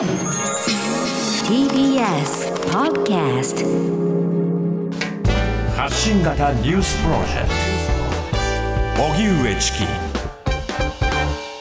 [0.00, 0.08] TBS
[2.72, 3.60] Podcast
[5.76, 7.48] 発信型ニュースプロジェク
[8.96, 9.02] ト。
[9.12, 9.84] 荻上チキ。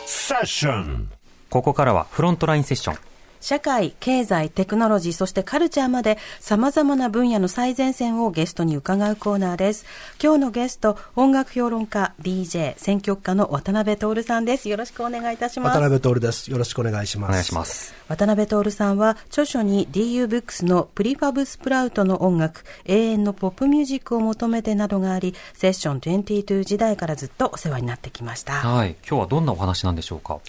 [0.06, 1.10] セッション。
[1.50, 2.98] ここからはフロントラインセッション。
[3.42, 9.86] 社会、経済、テクノロジー、そしてカルチャーまで様々な分野の最前線をゲストに伺うコーナーです。
[10.22, 14.70] 今日のゲスト、音楽評論家、DJ、選曲家の渡辺徹さんです。
[14.70, 15.78] よろしくお願いいたします。
[15.78, 16.52] 渡辺徹です。
[16.52, 17.30] よろしくお願いします。
[17.30, 17.94] お願いします。
[18.08, 28.54] 渡辺徹さんは著書に DU ブックスのプリファブスプラウトの音楽、永遠のポップミュージックを求めてなどがあり、セッション22時代からずっとお世話になってきました。
[28.54, 28.96] はい。
[29.08, 30.40] 今日はどんなお話なんでしょうか？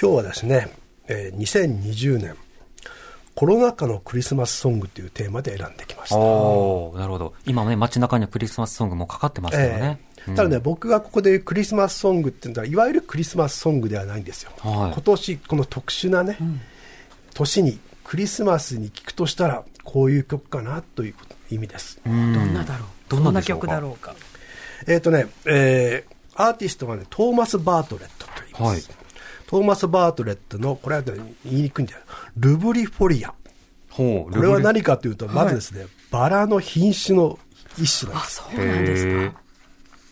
[0.00, 0.70] 今日はですね、
[1.12, 2.36] えー2020年、
[3.34, 6.16] コロナ禍のクリスマスソングというテーマで選んできました。
[6.16, 7.34] なるほど。
[7.46, 10.00] 今ね、街中にはクリスマスソングもかかってますけどね。
[10.02, 14.52] ええただね、僕がここで言うクリスマスソングっていうのは、いわゆるクリスマスソングではないんですよ。
[14.58, 16.36] はい今年、この特殊なね、
[17.34, 21.14] 年にクリスマスに聴くとしたら、こういう曲かなという
[21.50, 21.98] 意味です。
[22.04, 22.84] どんなだろ
[23.18, 23.22] う？
[23.22, 24.14] どんな曲だろうか？
[24.86, 28.88] えっ、とね、えーアーティストがね、トーマス・バートレットと言います。
[28.90, 28.99] はい
[29.50, 31.12] トーマス・バートレットの、これは、ね、
[31.44, 32.00] 言いにくいんだよ。
[32.36, 33.34] ルブリフォリア。
[33.90, 37.36] ほう、これは何かというと、まずですね、バラの品種の
[37.76, 38.36] 一種なんあ、です。
[38.36, 39.40] そうなんですか。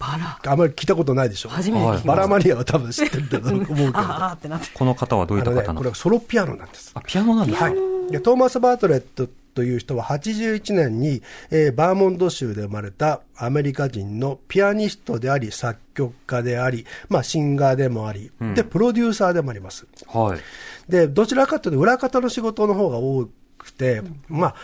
[0.01, 0.53] バラ。
[0.53, 1.51] あまり聞いたことないでしょ？
[1.51, 3.89] 初めて聞バラマニアは多分知ってると思うけど。
[3.99, 4.67] あああってなって。
[4.75, 6.91] この方はどういった方なのこれはソロピアノなんです。
[6.95, 7.65] あ、ピアノなんですか？
[7.67, 7.75] はい。
[8.11, 9.29] で、トーマス・バートレット
[9.59, 11.21] という人は81年に、
[11.51, 19.89] えーバーモンド州で生まれたアメリカ人のピアニストであり、作曲家であり、まあシンガーでもあり、で、プロデューサーでもあります。
[20.07, 20.41] はい。
[20.89, 24.55] で、どちらかというと裏方の仕事の方が多くて、まあ、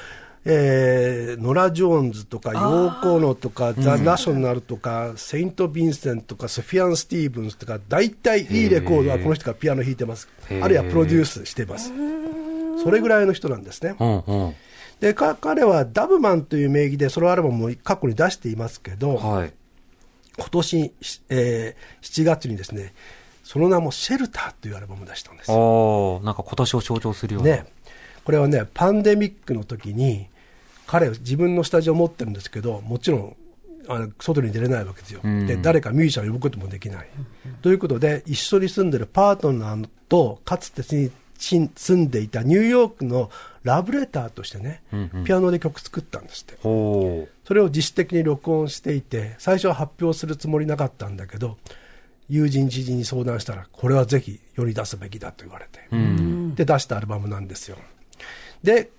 [0.45, 10.29] えー、ノラ・ジョーンズとか、ヨーコーノとか、ザ・ナショナルとか、セイント・ヴィンセントとか、ソフィアン・スティーブンスとか、大体いいレコードはこの人がピアノ弾いてます。
[10.63, 11.93] あるいはプロデュースしてます。
[12.85, 13.97] それぐらいの人なんですね。
[13.99, 14.55] うんうん。
[15.01, 19.53] で、か彼はダブマンという名義でソロアルバムを過去に出していますけど、はい。
[20.37, 20.93] 今年、
[21.29, 22.95] えー7月にですね、
[23.43, 25.51] その名もシェルターというアルバムを出したんです。
[25.51, 27.51] おー、なんか今年を象徴するような。
[27.51, 27.67] ね、
[28.25, 30.29] これはね、パンデミックの時に、
[30.87, 33.37] 彼、自分のスタジオを持ってるんですけど、もちろん、
[33.87, 37.09] あの外に出れないわけですよ、うんで、誰かミュージシャンを呼ぶこともできない。
[37.61, 43.31] ということで、一緒に住んでるパートナーと、かつて住んでいたニューヨークの
[43.65, 46.57] ラブレターとしてね、うんうんピアノで曲作ったんですって。
[46.63, 51.57] ほそれを自主的に録音していて、最初は発表するつもりなかったんだけど、
[52.29, 55.97] 友人知人に相談したら、これはぜひ世に出すべきだと言われて、う。
[55.97, 56.55] うん。
[56.55, 57.79] で出したアルバムなんですよ。
[58.63, 58.91] で、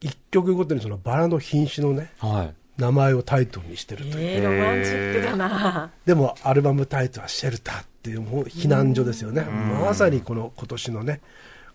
[0.00, 2.54] 一曲ごとにそのバラの品種のね、はい。
[2.80, 4.14] 名前をタイトルにしてるという。
[4.18, 5.90] えー、ロマンチックだな。
[6.06, 9.42] でもアルバムタイトルはシェルターっていうもう避難所ですよね。
[9.42, 11.20] まさにこの今年のね、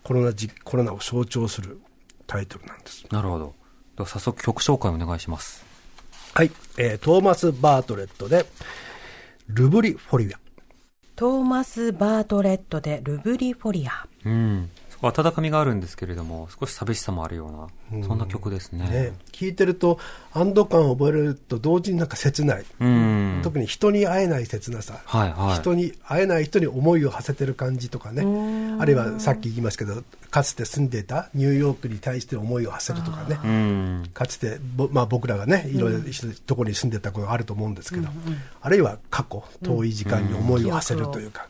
[0.02, 1.80] コロナじコロナを象徴する
[2.26, 3.04] タイトルなんです。
[3.10, 3.54] なるほど。
[3.96, 5.64] では早速曲紹介お願いします。
[6.34, 8.46] はい、えートーマス・バートレットで、
[9.48, 10.38] ルブリ・フォリア。
[11.14, 14.06] トーマス・バートレットでルブリフォリア。
[14.24, 14.70] うん。
[15.02, 18.88] 温かみがあるんですけれども、少し寂しさもあるような、そんな曲ですね。
[18.88, 19.98] ね、聞いてると
[20.32, 22.64] 安堵感を覚えると同時になんか切ない。
[22.80, 23.40] うん。
[23.42, 25.00] 特に人に会えない切なさ。
[25.04, 25.56] はいはい。
[25.56, 28.22] 人に会えない人に思いを馳せてる感じとかね、
[28.80, 34.10] あるいはさっき言いますけど、かつて住んでいたニューヨークに対して思いを馳せるとかね、うん。
[34.14, 36.00] かつて、ぼまあ、僕らがね、いろいろ
[36.46, 38.08] ところに住んでたことがあると思うんですけど、
[38.62, 41.48] あるいは過去、遠い時間に思いを馳せるというか、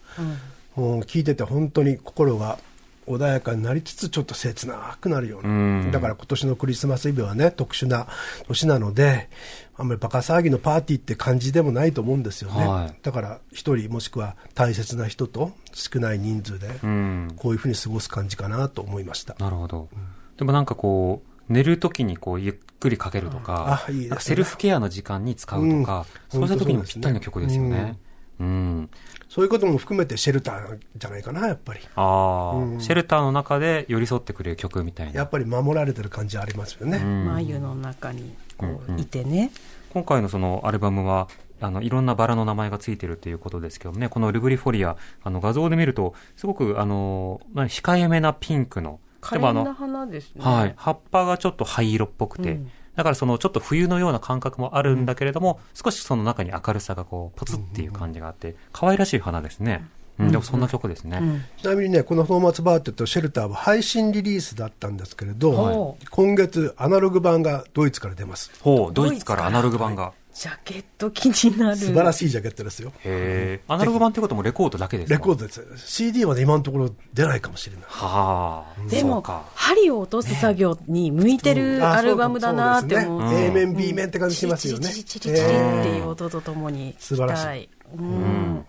[0.74, 2.58] もう聞いてて本当に心が
[3.06, 8.08] 穏やかになりつつ、ちょっと切なくなるような、うんだから今年のクリスマスイブはね、特殊な
[8.46, 9.28] 年なので、
[9.76, 12.66] あんまりバカ騒ぎのパーティーって感じでもないと思うんですよね。
[12.66, 17.32] はいだから一人もしくは大切な人と少ない人数で、うん。
[17.36, 19.36] こういうふうに過ごす感じかなと思いました。
[19.38, 19.88] なるほど。
[20.36, 27.98] でもなんかこう、寝るときにこう、ゆっくりかけるとか、あいいねセルフケアの時間に使うとか、うんそうした時にもぴったりの曲ですよね。
[28.40, 28.90] うん。
[29.28, 31.80] そういうことも含めてシェルターじゃないかな、やっぱり。
[31.94, 35.12] ああ、シェルターの中で寄り添ってくれる曲みたいな。
[35.12, 36.98] やっぱり守られてる感じありますよね。
[36.98, 39.50] 眉の中にこういてね。
[39.92, 41.28] 今回のそのアルバムは、
[41.60, 50.44] あの、いろんなバラの名前がついてるということですけどね、このルブリフォリア、あの、画像で見ると、すごく、あの、まあ控えめなピンクの、可憐なでもあの、花ですね。
[50.44, 59.86] はい、葉っぱがちょっと灰色っぽくて、うんだからそのちょっと冬のような感覚もあるんだけれども、少しその中に明るさがこう、ポツっていう感じがあって、可愛らしい花ですね。
[60.18, 61.18] うん、でもそんな曲ですね。
[61.20, 68.50] うんちなみにね、このトーマス・バーテとシェルターは配信リリースだったんですけれど、はい今月アナログ版がドイツから出ます。
[68.62, 70.12] ほう、ドイツからアナログ版が。
[70.38, 71.76] ジャケット気になる。
[71.76, 72.92] 素晴らしいジャケットですよ。
[72.98, 73.60] へえ。
[73.68, 75.64] アナログ版ってこともレコードだけですかレコードです。
[75.78, 77.84] CD はね、今のところ出ないかもしれない。
[77.88, 78.88] はあ。
[78.90, 79.22] でも
[79.54, 83.20] 針を落とす作業に向いてるあアルバムだなって思う。
[83.22, 84.90] そうですね A 面、B 面って感じしますよね。
[84.90, 85.52] チリチリチリチって
[85.88, 86.94] いう音とともに。
[86.98, 88.66] 素晴らしいうん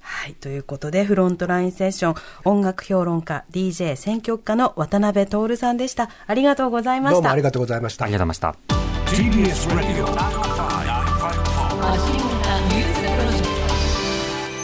[0.00, 0.34] はい。
[0.34, 6.10] ということで、フロントラインセッション、音楽評論家、DJ 選曲家の渡辺徹さんでした。
[6.28, 7.14] ありがとうございました。
[7.16, 8.12] どうもありがとうございましたあり。
[8.12, 8.75] がとうございました。
[9.06, 10.04] TBS Radio.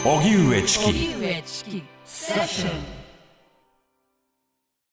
[0.05, 0.85] 荻上チキ。
[0.91, 1.83] 荻上チキ。
[2.05, 3.02] セッション